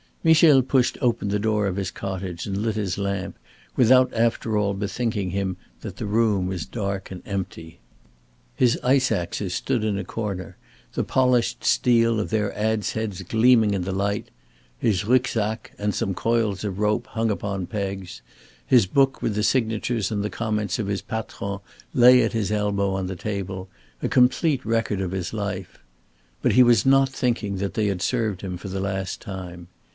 Michel 0.23 0.61
pushed 0.63 0.99
open 1.01 1.29
the 1.29 1.39
door 1.39 1.65
of 1.65 1.75
his 1.77 1.89
cottage, 1.89 2.45
and 2.45 2.57
lit 2.57 2.75
his 2.75 2.97
lamp, 2.97 3.37
without 3.75 4.11
after 4.13 4.55
all 4.57 4.73
bethinking 4.73 5.31
him 5.31 5.57
that 5.81 5.97
the 5.97 6.05
room 6.05 6.45
was 6.45 6.65
dark 6.65 7.09
and 7.09 7.23
empty. 7.27 7.79
His 8.55 8.79
ice 8.83 9.11
axes 9.11 9.53
stood 9.55 9.83
in 9.83 9.97
a 9.99 10.03
corner, 10.03 10.57
the 10.93 11.03
polished 11.03 11.63
steel 11.63 12.19
of 12.19 12.29
their 12.31 12.51
adz 12.53 12.93
heads 12.93 13.21
gleaming 13.23 13.73
in 13.75 13.81
the 13.81 13.91
light; 13.91 14.29
his 14.77 15.03
Rücksack 15.03 15.71
and 15.77 15.93
some 15.93 16.13
coils 16.13 16.63
of 16.63 16.79
rope 16.79 17.07
hung 17.07 17.31
upon 17.31 17.65
pegs; 17.67 18.21
his 18.65 18.85
book 18.87 19.23
with 19.23 19.33
the 19.33 19.43
signatures 19.43 20.11
and 20.11 20.23
the 20.23 20.29
comments 20.31 20.77
of 20.79 20.87
his 20.87 21.01
patrons 21.03 21.61
lay 21.95 22.23
at 22.23 22.33
his 22.33 22.51
elbow 22.51 22.91
on 22.93 23.07
the 23.07 23.15
table, 23.15 23.69
a 24.03 24.09
complete 24.09 24.63
record 24.65 25.01
of 25.01 25.11
his 25.11 25.31
life. 25.33 25.79
But 26.43 26.53
he 26.53 26.61
was 26.63 26.85
not 26.87 27.09
thinking 27.09 27.57
that 27.57 27.73
they 27.75 27.87
had 27.87 28.01
served 28.03 28.41
him 28.41 28.57
for 28.57 28.67
the 28.67 28.79
last 28.81 29.19
time. 29.21 29.67